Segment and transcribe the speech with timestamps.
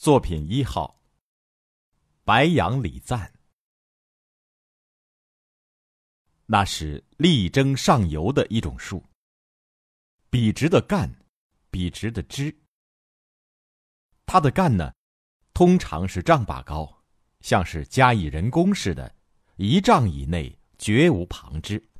[0.00, 1.00] 作品一号。
[2.24, 3.32] 白杨礼赞，
[6.46, 9.04] 那是力争上游的一种树。
[10.28, 11.14] 笔直的干，
[11.70, 12.56] 笔直的枝。
[14.26, 14.92] 它的干呢，
[15.52, 17.04] 通常是丈把高，
[17.40, 19.14] 像是加以人工似的，
[19.56, 21.90] 一丈以内绝无旁枝。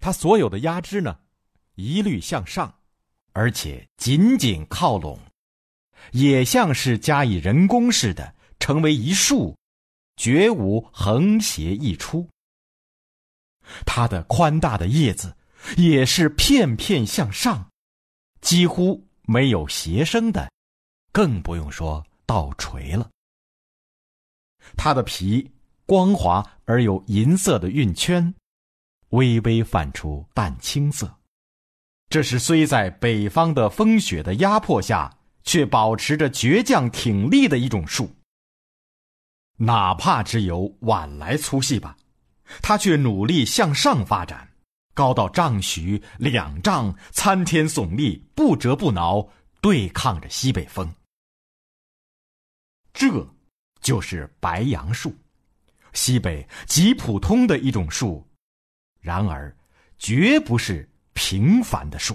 [0.00, 1.20] 它所有的压枝呢，
[1.74, 2.82] 一律向上，
[3.32, 5.20] 而且紧紧靠拢。
[6.12, 9.56] 也像是加以人工似的，成为一束，
[10.16, 12.28] 绝无横斜溢出。
[13.84, 15.36] 它的宽大的叶子
[15.76, 17.68] 也是片片向上，
[18.40, 20.50] 几乎没有斜生的，
[21.12, 23.08] 更不用说倒垂了。
[24.76, 25.50] 它的皮
[25.84, 28.34] 光滑而有银色的晕圈，
[29.10, 31.14] 微微泛出淡青色。
[32.08, 35.17] 这是虽在北方的风雪的压迫下。
[35.48, 38.14] 却保持着倔强挺立的一种树。
[39.56, 41.96] 哪怕只有碗来粗细吧，
[42.60, 44.46] 它却努力向上发展，
[44.92, 49.26] 高到丈许、两丈，参天耸立，不折不挠，
[49.62, 50.94] 对抗着西北风。
[52.92, 53.26] 这，
[53.80, 55.16] 就是白杨树，
[55.94, 58.22] 西北极普通的一种树，
[59.00, 59.56] 然而，
[59.96, 62.14] 绝不是平凡的树。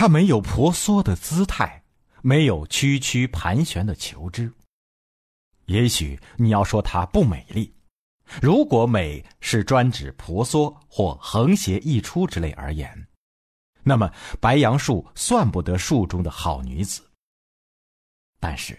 [0.00, 1.82] 它没有婆娑的姿态，
[2.22, 4.48] 没有曲曲盘旋的求枝。
[5.66, 7.74] 也许你要说它不美丽，
[8.40, 13.08] 如果美是专指婆娑或横斜溢出之类而言，
[13.82, 14.08] 那么
[14.40, 17.02] 白杨树算不得树中的好女子。
[18.38, 18.78] 但是，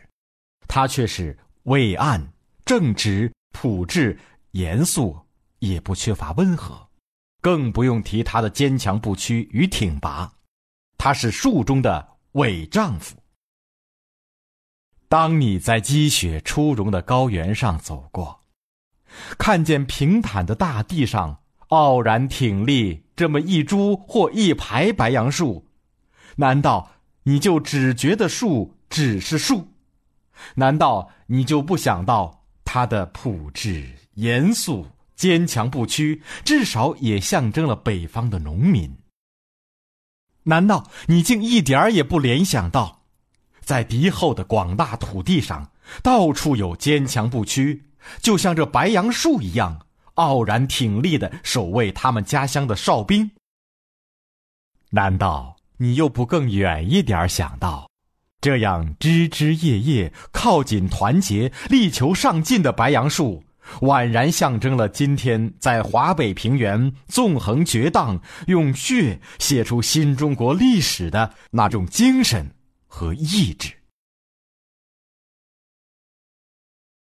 [0.70, 2.26] 她却是伟岸、
[2.64, 4.18] 正直、朴质、
[4.52, 5.20] 严肃，
[5.60, 6.88] 也不缺乏温和，
[7.42, 10.34] 更不用提她的坚强不屈与挺拔。
[11.00, 13.16] 他是树中的伪丈夫。
[15.08, 18.42] 当你在积雪初融的高原上走过，
[19.38, 25.66] 看见平坦的大地上傲然挺立这么一株或一排白杨树，
[26.36, 26.92] 难道
[27.24, 29.70] 你就只觉得树只是树？
[30.56, 34.86] 难道你就不想到它的朴质、严肃、
[35.16, 38.99] 坚强不屈，至少也象征了北方的农民？
[40.44, 43.02] 难道你竟一点儿也不联想到，
[43.62, 47.84] 在敌后的广大土地上，到处有坚强不屈，
[48.22, 49.86] 就像这白杨树一样
[50.16, 53.32] 傲然挺立的守卫他们家乡的哨兵？
[54.92, 57.90] 难道你又不更远一点想到，
[58.42, 63.44] 这样枝枝叶叶靠紧团结、力求上进的白杨树？
[63.82, 72.52] 宛然象征了今天在华北平原纵横绝荡、用血写出新中国历史的那种精神
[72.88, 73.79] 和意志。